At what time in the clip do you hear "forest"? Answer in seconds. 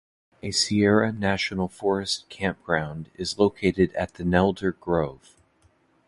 1.67-2.27